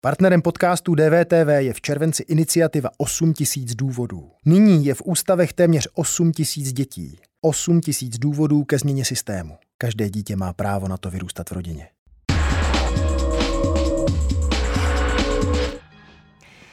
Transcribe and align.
Partnerem 0.00 0.42
podcastu 0.42 0.94
DVTV 0.94 1.48
je 1.58 1.72
v 1.72 1.80
červenci 1.80 2.22
iniciativa 2.22 2.90
8 2.96 3.32
tisíc 3.32 3.74
důvodů. 3.74 4.30
Nyní 4.46 4.86
je 4.86 4.94
v 4.94 5.02
ústavech 5.04 5.52
téměř 5.52 5.88
8 5.94 6.32
tisíc 6.32 6.72
dětí. 6.72 7.18
8 7.40 7.80
tisíc 7.80 8.18
důvodů 8.18 8.64
ke 8.64 8.78
změně 8.78 9.04
systému. 9.04 9.56
Každé 9.78 10.10
dítě 10.10 10.36
má 10.36 10.52
právo 10.52 10.88
na 10.88 10.96
to 10.96 11.10
vyrůstat 11.10 11.50
v 11.50 11.52
rodině. 11.52 11.88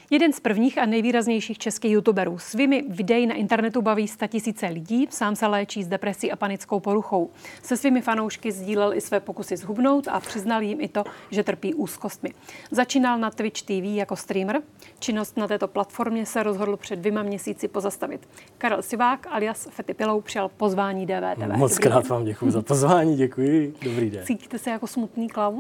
Jeden 0.09 0.33
z 0.33 0.39
prvních 0.39 0.77
a 0.77 0.85
nejvýraznějších 0.85 1.57
českých 1.57 1.91
youtuberů 1.91 2.37
svými 2.37 2.83
videí 2.89 3.27
na 3.27 3.35
internetu 3.35 3.81
baví 3.81 4.07
tisíce 4.27 4.67
lidí, 4.67 5.07
sám 5.09 5.35
se 5.35 5.47
léčí 5.47 5.83
s 5.83 5.87
depresí 5.87 6.31
a 6.31 6.35
panickou 6.35 6.79
poruchou. 6.79 7.29
Se 7.63 7.77
svými 7.77 8.01
fanoušky 8.01 8.51
sdílel 8.51 8.93
i 8.93 9.01
své 9.01 9.19
pokusy 9.19 9.57
zhubnout 9.57 10.07
a 10.07 10.19
přiznal 10.19 10.61
jim 10.61 10.81
i 10.81 10.87
to, 10.87 11.04
že 11.31 11.43
trpí 11.43 11.73
úzkostmi. 11.73 12.33
Začínal 12.71 13.19
na 13.19 13.31
Twitch 13.31 13.61
TV 13.61 13.83
jako 13.83 14.15
streamer. 14.15 14.61
Činnost 14.99 15.37
na 15.37 15.47
této 15.47 15.68
platformě 15.68 16.25
se 16.25 16.43
rozhodl 16.43 16.77
před 16.77 16.96
dvěma 16.96 17.24
měsíci 17.24 17.68
pozastavit. 17.68 18.27
Karel 18.57 18.82
Sivák 18.82 19.27
alias 19.29 19.68
Fety 19.71 19.93
Pilou 19.93 20.21
přijal 20.21 20.49
pozvání 20.57 21.05
DVTV. 21.05 21.57
Moc 21.57 21.79
krát 21.79 22.07
vám 22.07 22.25
děkuji 22.25 22.51
za 22.51 22.61
pozvání, 22.61 23.15
děkuji. 23.15 23.74
Dobrý 23.83 24.10
den. 24.10 24.25
Cítíte 24.25 24.60
se 24.60 24.69
jako 24.69 24.87
smutný 24.87 25.29
klaun? 25.29 25.60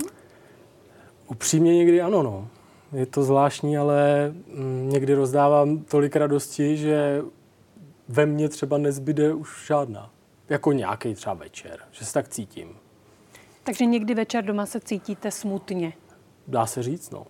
Upřímně 1.27 1.75
někdy 1.75 2.01
ano, 2.01 2.23
no 2.23 2.47
je 2.93 3.05
to 3.05 3.23
zvláštní, 3.23 3.77
ale 3.77 4.31
mm, 4.47 4.89
někdy 4.89 5.13
rozdávám 5.13 5.79
tolik 5.79 6.15
radosti, 6.15 6.77
že 6.77 7.21
ve 8.07 8.25
mně 8.25 8.49
třeba 8.49 8.77
nezbyde 8.77 9.33
už 9.33 9.65
žádná. 9.67 10.11
Jako 10.49 10.71
nějaký 10.71 11.13
třeba 11.13 11.33
večer, 11.33 11.79
že 11.91 12.05
se 12.05 12.13
tak 12.13 12.27
cítím. 12.27 12.75
Takže 13.63 13.85
někdy 13.85 14.13
večer 14.13 14.45
doma 14.45 14.65
se 14.65 14.79
cítíte 14.79 15.31
smutně? 15.31 15.93
Dá 16.47 16.65
se 16.65 16.83
říct, 16.83 17.11
no. 17.11 17.25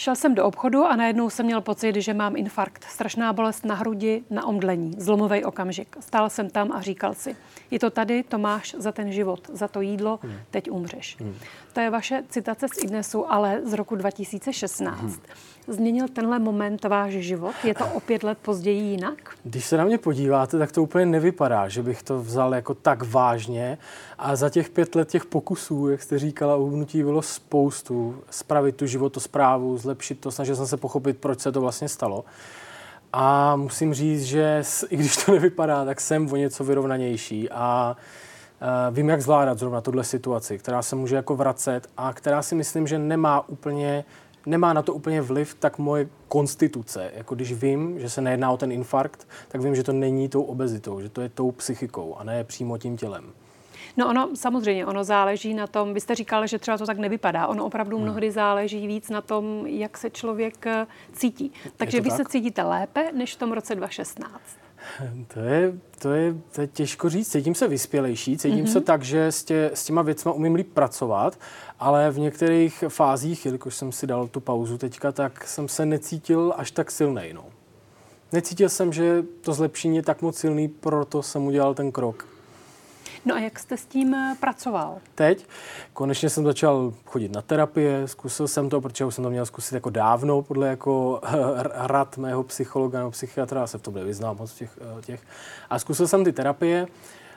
Šel 0.00 0.16
jsem 0.16 0.34
do 0.34 0.44
obchodu 0.44 0.84
a 0.84 0.96
najednou 0.96 1.30
jsem 1.30 1.46
měl 1.46 1.60
pocit, 1.60 1.96
že 1.96 2.14
mám 2.14 2.36
infarkt. 2.36 2.84
Strašná 2.84 3.32
bolest 3.32 3.64
na 3.64 3.74
hrudi, 3.74 4.22
na 4.30 4.46
omdlení, 4.46 4.94
zlomový 4.98 5.44
okamžik. 5.44 5.96
Stál 6.00 6.30
jsem 6.30 6.50
tam 6.50 6.72
a 6.72 6.80
říkal 6.80 7.14
si, 7.14 7.36
je 7.70 7.78
to 7.78 7.90
tady, 7.90 8.22
to 8.22 8.38
máš 8.38 8.74
za 8.78 8.92
ten 8.92 9.12
život, 9.12 9.50
za 9.52 9.68
to 9.68 9.80
jídlo, 9.80 10.18
hmm. 10.22 10.32
teď 10.50 10.70
umřeš. 10.70 11.16
Hmm. 11.20 11.34
To 11.72 11.80
je 11.80 11.90
vaše 11.90 12.24
citace 12.28 12.66
z 12.68 12.84
Idnesu, 12.84 13.32
ale 13.32 13.60
z 13.64 13.72
roku 13.72 13.96
2016. 13.96 15.00
Hmm. 15.00 15.16
Změnil 15.68 16.08
tenhle 16.08 16.38
moment 16.38 16.84
váš 16.84 17.12
život? 17.12 17.54
Je 17.64 17.74
to 17.74 17.86
o 17.86 18.00
pět 18.00 18.22
let 18.22 18.38
později 18.42 18.82
jinak? 18.82 19.36
Když 19.44 19.64
se 19.64 19.76
na 19.76 19.84
mě 19.84 19.98
podíváte, 19.98 20.58
tak 20.58 20.72
to 20.72 20.82
úplně 20.82 21.06
nevypadá, 21.06 21.68
že 21.68 21.82
bych 21.82 22.02
to 22.02 22.22
vzal 22.22 22.54
jako 22.54 22.74
tak 22.74 23.02
vážně. 23.02 23.78
A 24.18 24.36
za 24.36 24.50
těch 24.50 24.70
pět 24.70 24.94
let 24.94 25.08
těch 25.08 25.26
pokusů, 25.26 25.88
jak 25.88 26.02
jste 26.02 26.18
říkala, 26.18 26.56
uhubnutí 26.56 27.02
bylo 27.02 27.22
spoustu. 27.22 28.22
Spravit 28.30 28.76
tu 28.76 28.86
životosprávu, 28.86 29.78
zlepšit 29.90 30.20
to, 30.20 30.30
snažil 30.30 30.56
jsem 30.56 30.66
se 30.66 30.76
pochopit, 30.76 31.18
proč 31.18 31.40
se 31.40 31.52
to 31.52 31.60
vlastně 31.60 31.88
stalo. 31.88 32.24
A 33.12 33.56
musím 33.56 33.94
říct, 33.94 34.24
že 34.24 34.62
i 34.88 34.96
když 34.96 35.24
to 35.24 35.32
nevypadá, 35.32 35.84
tak 35.84 36.00
jsem 36.00 36.32
o 36.32 36.36
něco 36.36 36.64
vyrovnanější 36.64 37.50
a 37.50 37.96
uh, 38.62 38.96
vím, 38.96 39.08
jak 39.08 39.22
zvládat 39.22 39.58
zrovna 39.58 39.80
tuhle 39.80 40.04
situaci, 40.04 40.58
která 40.58 40.82
se 40.82 40.96
může 40.96 41.16
jako 41.16 41.36
vracet 41.36 41.88
a 41.96 42.12
která 42.12 42.42
si 42.42 42.54
myslím, 42.54 42.86
že 42.86 42.98
nemá 42.98 43.48
úplně 43.48 44.04
nemá 44.46 44.72
na 44.72 44.82
to 44.82 44.94
úplně 44.94 45.22
vliv, 45.22 45.54
tak 45.54 45.78
moje 45.78 46.08
konstituce. 46.28 47.10
Jako 47.14 47.34
když 47.34 47.52
vím, 47.52 48.00
že 48.00 48.10
se 48.10 48.20
nejedná 48.20 48.50
o 48.50 48.56
ten 48.56 48.72
infarkt, 48.72 49.28
tak 49.48 49.60
vím, 49.60 49.76
že 49.76 49.82
to 49.82 49.92
není 49.92 50.28
tou 50.28 50.42
obezitou, 50.42 51.00
že 51.00 51.08
to 51.08 51.20
je 51.20 51.28
tou 51.28 51.52
psychikou 51.52 52.14
a 52.14 52.24
ne 52.24 52.44
přímo 52.44 52.78
tím 52.78 52.96
tělem. 52.96 53.32
No 53.96 54.08
ono 54.08 54.28
samozřejmě, 54.34 54.86
ono 54.86 55.04
záleží 55.04 55.54
na 55.54 55.66
tom, 55.66 55.94
vy 55.94 56.00
jste 56.00 56.14
říkal, 56.14 56.46
že 56.46 56.58
třeba 56.58 56.78
to 56.78 56.86
tak 56.86 56.98
nevypadá, 56.98 57.46
ono 57.46 57.64
opravdu 57.64 57.96
hmm. 57.96 58.04
mnohdy 58.04 58.30
záleží 58.30 58.86
víc 58.86 59.10
na 59.10 59.20
tom, 59.20 59.66
jak 59.66 59.98
se 59.98 60.10
člověk 60.10 60.66
eh, 60.66 60.86
cítí. 61.12 61.52
Takže 61.76 62.00
vy 62.00 62.08
tak? 62.08 62.16
se 62.16 62.24
cítíte 62.24 62.62
lépe 62.62 63.12
než 63.12 63.34
v 63.34 63.38
tom 63.38 63.52
roce 63.52 63.74
2016. 63.74 64.40
To 65.34 65.40
je, 65.40 65.72
to, 65.98 66.12
je, 66.12 66.34
to 66.54 66.60
je 66.60 66.66
těžko 66.66 67.08
říct. 67.08 67.32
Cítím 67.32 67.54
se 67.54 67.68
vyspělejší, 67.68 68.38
cítím 68.38 68.64
mm-hmm. 68.64 68.72
se 68.72 68.80
tak, 68.80 69.02
že 69.02 69.26
s, 69.26 69.44
tě, 69.44 69.70
s 69.74 69.84
těma 69.84 70.02
věcma 70.02 70.32
umím 70.32 70.54
líp 70.54 70.72
pracovat, 70.72 71.38
ale 71.78 72.10
v 72.10 72.18
některých 72.18 72.84
fázích, 72.88 73.46
jelikož 73.46 73.74
jsem 73.74 73.92
si 73.92 74.06
dal 74.06 74.28
tu 74.28 74.40
pauzu 74.40 74.78
teďka, 74.78 75.12
tak 75.12 75.44
jsem 75.44 75.68
se 75.68 75.86
necítil 75.86 76.54
až 76.56 76.70
tak 76.70 76.90
silný. 76.90 77.32
No. 77.32 77.44
Necítil 78.32 78.68
jsem, 78.68 78.92
že 78.92 79.24
to 79.40 79.52
zlepšení 79.52 79.96
je 79.96 80.02
tak 80.02 80.22
moc 80.22 80.38
silný, 80.38 80.68
proto 80.68 81.22
jsem 81.22 81.46
udělal 81.46 81.74
ten 81.74 81.92
krok. 81.92 82.26
No 83.24 83.34
a 83.34 83.38
jak 83.38 83.58
jste 83.58 83.76
s 83.76 83.84
tím 83.84 84.14
eh, 84.14 84.36
pracoval? 84.40 84.98
Teď 85.14 85.46
konečně 85.92 86.30
jsem 86.30 86.44
začal 86.44 86.92
chodit 87.04 87.32
na 87.32 87.42
terapie, 87.42 88.08
zkusil 88.08 88.48
jsem 88.48 88.68
to, 88.68 88.80
protože 88.80 89.04
už 89.04 89.14
jsem 89.14 89.24
to 89.24 89.30
měl 89.30 89.46
zkusit 89.46 89.74
jako 89.74 89.90
dávno, 89.90 90.42
podle 90.42 90.68
jako 90.68 91.20
rad 91.72 92.18
mého 92.18 92.42
psychologa 92.42 92.98
nebo 92.98 93.10
psychiatra, 93.10 93.60
já 93.60 93.66
se 93.66 93.78
v 93.78 93.82
tom 93.82 93.94
nevyznám 93.94 94.36
moc 94.36 94.54
těch, 94.54 94.78
eh, 94.98 95.02
těch. 95.02 95.20
A 95.70 95.78
zkusil 95.78 96.08
jsem 96.08 96.24
ty 96.24 96.32
terapie 96.32 96.86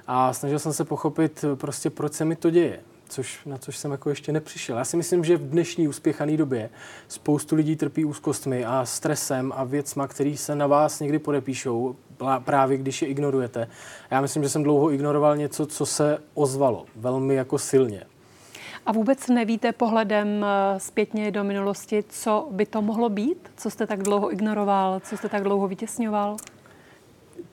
a 0.07 0.33
snažil 0.33 0.59
jsem 0.59 0.73
se 0.73 0.85
pochopit 0.85 1.45
prostě, 1.55 1.89
proč 1.89 2.13
se 2.13 2.25
mi 2.25 2.35
to 2.35 2.50
děje 2.50 2.79
což, 3.13 3.46
na 3.46 3.57
což 3.57 3.78
jsem 3.78 3.91
jako 3.91 4.09
ještě 4.09 4.31
nepřišel. 4.31 4.78
Já 4.78 4.85
si 4.85 4.97
myslím, 4.97 5.24
že 5.24 5.38
v 5.38 5.50
dnešní 5.50 5.88
uspěchané 5.88 6.38
době 6.38 6.69
spoustu 7.07 7.56
lidí 7.56 7.75
trpí 7.75 8.06
úzkostmi 8.06 8.66
a 8.66 8.85
stresem 8.85 9.53
a 9.56 9.63
věcma, 9.63 10.07
které 10.07 10.38
se 10.38 10.56
na 10.56 10.68
vás 10.68 11.00
někdy 11.00 11.19
podepíšou, 11.19 11.96
právě 12.40 12.78
když 12.78 13.01
je 13.01 13.07
ignorujete. 13.07 13.68
Já 14.12 14.22
myslím, 14.22 14.44
že 14.44 14.50
jsem 14.50 14.63
dlouho 14.63 14.91
ignoroval 14.91 15.38
něco, 15.38 15.66
co 15.66 15.85
se 15.85 16.18
ozvalo 16.34 16.85
velmi 16.96 17.35
jako 17.35 17.57
silně. 17.57 18.03
A 18.85 18.91
vůbec 18.91 19.28
nevíte 19.28 19.72
pohledem 19.72 20.45
eh, 20.45 20.80
zpětně 20.80 21.31
do 21.31 21.44
minulosti, 21.44 22.03
co 22.09 22.47
by 22.51 22.66
to 22.66 22.81
mohlo 22.81 23.09
být? 23.09 23.51
Co 23.57 23.69
jste 23.69 23.88
tak 23.88 24.03
dlouho 24.03 24.34
ignoroval? 24.34 25.00
Co 25.00 25.18
jste 25.18 25.30
tak 25.30 25.44
dlouho 25.44 25.68
vytěsňoval? 25.68 26.38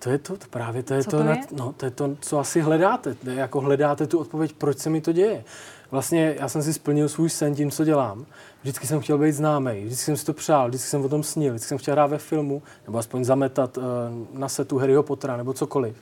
To 0.03 0.11
je 0.11 0.19
to, 0.19 0.37
to 0.37 0.47
právě 0.50 0.83
to 0.83 0.94
je 0.94 1.05
to, 1.05 1.11
to, 1.11 1.22
je? 1.22 1.41
no, 1.53 1.72
to 1.77 1.87
je 1.87 1.91
to, 1.91 2.16
co 2.21 2.38
asi 2.38 2.61
hledáte. 2.61 3.16
Jako 3.25 3.61
hledáte 3.61 4.06
tu 4.06 4.19
odpověď, 4.19 4.53
proč 4.53 4.78
se 4.78 4.91
mi 4.91 5.00
to 5.00 5.12
děje. 5.12 5.44
Vlastně 5.91 6.34
já 6.38 6.49
jsem 6.49 6.62
si 6.62 6.72
splnil 6.72 7.09
svůj 7.09 7.31
sen 7.31 7.55
tím, 7.55 7.71
co 7.71 7.84
dělám. 7.84 8.27
Vždycky 8.62 8.87
jsem 8.87 9.00
chtěl 9.00 9.19
být 9.19 9.33
známý, 9.33 9.84
vždycky 9.84 10.05
jsem 10.05 10.16
si 10.16 10.27
to 10.27 10.33
přál, 10.33 10.69
vždycky 10.69 10.89
jsem 10.89 11.05
o 11.05 11.09
tom 11.09 11.22
snil, 11.22 11.53
vždycky 11.53 11.69
jsem 11.69 11.78
chtěl 11.78 11.94
hrát 11.94 12.06
ve 12.06 12.19
filmu, 12.19 12.62
nebo 12.87 12.99
aspoň 12.99 13.25
zametat 13.25 13.78
uh, 13.78 13.84
na 14.33 14.49
setu 14.49 14.78
Harryho 14.78 15.03
Pottera, 15.03 15.37
nebo 15.37 15.53
cokoliv. 15.53 15.97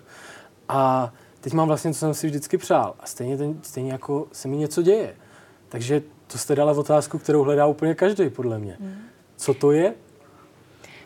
A 0.69 1.13
teď 1.41 1.53
mám 1.53 1.69
vlastně, 1.69 1.93
co 1.93 1.99
jsem 1.99 2.15
si 2.15 2.27
vždycky 2.27 2.59
přál. 2.59 2.95
A 3.01 3.07
stejně, 3.07 3.37
ten, 3.37 3.59
stejně 3.63 3.93
jako 3.93 4.27
se 4.33 4.49
mi 4.49 4.57
něco 4.57 4.83
děje. 4.83 5.15
Takže 5.69 6.03
to 6.27 6.39
jste 6.39 6.55
dala 6.55 6.73
otázku, 6.73 7.19
kterou 7.19 7.43
hledá 7.43 7.67
úplně 7.67 7.95
každý, 7.95 8.31
podle 8.31 8.59
mě. 8.59 8.77
Mm. 8.81 8.95
Co 9.37 9.55
to 9.55 9.73
je? 9.73 9.95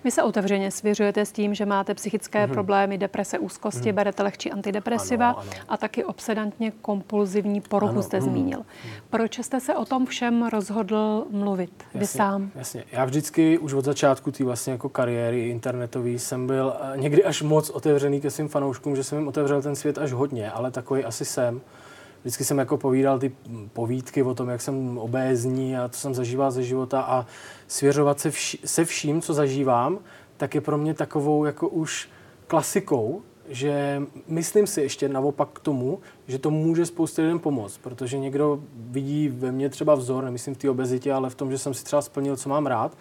Vy 0.05 0.11
se 0.11 0.23
otevřeně 0.23 0.71
svěřujete 0.71 1.27
s 1.27 1.33
tím, 1.33 1.55
že 1.55 1.67
máte 1.67 1.95
psychické 1.95 2.47
mm-hmm. 2.47 2.53
problémy, 2.53 2.99
deprese, 2.99 3.39
úzkosti, 3.39 3.93
mm. 3.93 3.97
berete 3.97 4.23
lehčí 4.23 4.53
antidepresiva 4.53 5.31
ano, 5.31 5.39
ano. 5.39 5.51
a 5.69 5.77
taky 5.77 6.05
obsedantně 6.05 6.73
kompulzivní 6.83 7.61
poruchu 7.61 7.93
ano, 7.93 8.03
jste 8.03 8.21
mm. 8.21 8.23
zmínil. 8.23 8.63
Proč 9.11 9.39
jste 9.39 9.61
se 9.61 9.75
o 9.75 9.85
tom 9.85 10.07
všem 10.07 10.47
rozhodl 10.47 11.27
mluvit? 11.31 11.73
Jasně, 11.79 12.01
Vy 12.01 12.07
sám? 12.07 12.51
Jasně. 12.55 12.85
Já 12.93 13.05
vždycky 13.05 13.59
už 13.59 13.73
od 13.73 13.85
začátku 13.85 14.31
té 14.33 14.45
vlastně 14.45 14.73
jako 14.73 14.89
kariéry 14.89 15.49
internetové 15.49 16.11
jsem 16.11 16.47
byl 16.47 16.75
eh, 16.81 16.99
někdy 16.99 17.25
až 17.25 17.43
moc 17.43 17.71
otevřený 17.71 18.21
ke 18.21 18.31
svým 18.31 18.49
fanouškům, 18.49 18.97
že 18.97 19.05
jsem 19.05 19.19
jim 19.19 19.29
otevřel 19.29 19.63
ten 19.63 19.77
svět 19.77 19.99
až 19.99 20.13
hodně, 20.13 20.51
ale 20.51 20.71
takový 20.71 21.05
asi 21.05 21.25
jsem 21.25 21.61
vždycky 22.23 22.45
jsem 22.45 22.59
jako 22.59 22.77
povídal 22.77 23.19
ty 23.19 23.33
povídky 23.73 24.23
o 24.23 24.35
tom, 24.35 24.49
jak 24.49 24.61
jsem 24.61 24.99
obézní 24.99 25.77
a 25.77 25.89
to 25.89 25.97
jsem 25.97 26.15
zažíval 26.15 26.51
ze 26.51 26.63
života 26.63 27.01
a 27.03 27.27
svěřovat 27.69 28.21
se, 28.21 28.31
vši, 28.31 28.59
se 28.65 28.85
vším, 28.85 29.23
co 29.23 29.35
zažívám, 29.35 29.99
tak 30.37 30.55
je 30.55 30.61
pro 30.61 30.79
mě 30.79 30.95
takovou 30.95 31.45
jako 31.45 31.69
už 31.69 32.09
klasikou, 32.47 33.23
že 33.49 34.03
myslím 34.29 34.67
si 34.67 34.81
ještě 34.81 35.09
naopak 35.09 35.49
k 35.53 35.61
tomu, 35.61 36.01
že 36.27 36.39
to 36.39 36.51
může 36.51 36.87
spoustu 36.87 37.23
lidem 37.23 37.39
pomoct, 37.39 37.79
protože 37.79 38.19
někdo 38.19 38.61
vidí 38.75 39.29
ve 39.29 39.53
mně 39.53 39.69
třeba 39.69 39.95
vzor, 39.95 40.25
nemyslím 40.25 40.55
v 40.55 40.59
té 40.59 40.71
obezitě, 40.71 41.13
ale 41.13 41.31
v 41.31 41.35
tom, 41.35 41.51
že 41.51 41.59
jsem 41.59 41.75
si 41.75 41.85
třeba 41.85 42.03
splnil, 42.03 42.37
co 42.37 42.49
mám 42.49 42.67
rád, 42.67 42.97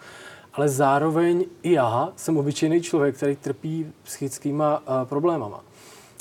ale 0.54 0.68
zároveň 0.68 1.44
i 1.62 1.72
já 1.72 2.12
jsem 2.16 2.36
obyčejný 2.36 2.82
člověk, 2.82 3.16
který 3.16 3.36
trpí 3.36 3.86
psychickýma 4.02 4.78
uh, 4.78 4.84
problémama. 5.08 5.64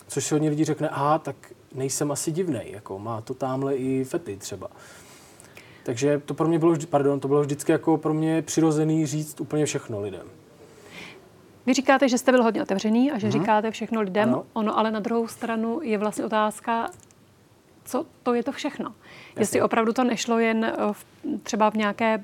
Což 0.08 0.26
si 0.26 0.34
hodně 0.34 0.50
lidí 0.50 0.66
řekne, 0.66 0.90
aha, 0.90 1.20
tak 1.20 1.36
nejsem 1.76 2.12
asi 2.12 2.32
divný, 2.32 2.62
jako 2.66 3.00
má 3.00 3.22
to 3.22 3.34
tamhle 3.34 3.76
i 3.76 4.04
fety 4.04 4.38
třeba. 4.38 4.68
Takže 5.84 6.22
to 6.26 6.34
pro 6.34 6.48
mě 6.48 6.60
bylo, 6.60 6.76
pardon, 6.90 7.20
to 7.20 7.28
bylo 7.28 7.42
vždycky 7.42 7.72
jako 7.72 7.98
pro 7.98 8.14
mě 8.14 8.42
přirozený 8.42 9.06
říct 9.06 9.42
úplně 9.42 9.66
všechno 9.66 10.02
lidem. 10.02 10.28
Vy 11.66 11.74
říkáte, 11.74 12.10
že 12.10 12.18
jste 12.18 12.32
byl 12.32 12.44
hodně 12.44 12.62
otevřený 12.62 13.12
a 13.12 13.18
že 13.18 13.28
mm-hmm. 13.28 13.32
říkáte 13.32 13.72
všechno 13.72 14.02
lidem. 14.02 14.30
Ano. 14.30 14.46
Ono 14.54 14.80
ale 14.80 14.92
na 14.92 15.00
druhou 15.00 15.28
stranu 15.28 15.80
je 15.84 15.98
vlastně 15.98 16.26
otázka, 16.26 16.90
co 17.86 18.06
to 18.24 18.34
je 18.34 18.44
to 18.44 18.52
všechno. 18.52 18.86
Jasně. 18.86 19.42
Jestli 19.42 19.62
opravdu 19.62 19.94
to 19.94 20.04
nešlo 20.04 20.40
jen 20.40 20.66
eh, 20.66 20.76
v, 20.92 21.06
třeba 21.44 21.70
v 21.70 21.76
nějaké 21.76 22.24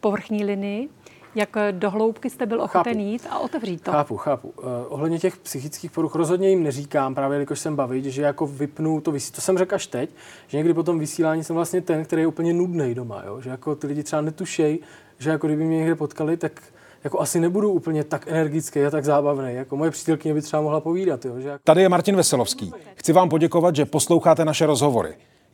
povrchní 0.00 0.44
linii, 0.44 0.88
jak 1.36 1.56
dohloubky 1.70 2.30
jste 2.30 2.46
byl 2.46 2.62
ochoten 2.62 3.00
jít 3.00 3.26
a 3.30 3.38
otevřít 3.38 3.82
to? 3.82 3.92
Chápu, 3.92 4.16
chápu. 4.16 4.48
Uh, 4.48 4.64
ohledně 4.88 5.18
těch 5.18 5.36
psychických 5.36 5.90
poruch 5.90 6.14
rozhodně 6.14 6.50
jim 6.50 6.62
neříkám, 6.62 7.14
právě 7.14 7.38
jakož 7.38 7.60
jsem 7.60 7.76
bavit, 7.76 8.04
že 8.04 8.22
jako 8.22 8.46
vypnu 8.46 9.00
to 9.00 9.12
vysílání. 9.12 9.34
To 9.34 9.40
jsem 9.40 9.58
řekl 9.58 9.74
až 9.74 9.86
teď, 9.86 10.10
že 10.46 10.56
někdy 10.56 10.74
po 10.74 10.82
tom 10.82 10.98
vysílání 10.98 11.44
jsem 11.44 11.56
vlastně 11.56 11.80
ten, 11.80 12.04
který 12.04 12.22
je 12.22 12.26
úplně 12.26 12.52
nudný 12.52 12.94
doma, 12.94 13.22
jo? 13.26 13.40
že 13.40 13.50
jako 13.50 13.74
ty 13.74 13.86
lidi 13.86 14.02
třeba 14.02 14.22
netušejí, 14.22 14.78
že 15.18 15.30
jako 15.30 15.46
kdyby 15.46 15.64
mě 15.64 15.76
někde 15.76 15.94
potkali, 15.94 16.36
tak 16.36 16.62
jako 17.04 17.20
asi 17.20 17.40
nebudu 17.40 17.70
úplně 17.70 18.04
tak 18.04 18.28
energický 18.28 18.84
a 18.84 18.90
tak 18.90 19.04
zábavný. 19.04 19.54
Jako 19.54 19.76
moje 19.76 19.90
přítelkyně 19.90 20.34
by 20.34 20.42
třeba 20.42 20.62
mohla 20.62 20.80
povídat. 20.80 21.24
Jo, 21.24 21.40
že 21.40 21.48
jako... 21.48 21.62
Tady 21.64 21.82
je 21.82 21.88
Martin 21.88 22.16
Veselovský. 22.16 22.72
Chci 22.94 23.12
vám 23.12 23.28
poděkovat, 23.28 23.76
že 23.76 23.84
posloucháte 23.84 24.44
naše 24.44 24.66
rozhovory. 24.66 25.14